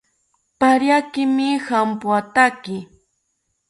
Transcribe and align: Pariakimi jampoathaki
Pariakimi 0.59 1.47
jampoathaki 1.65 2.77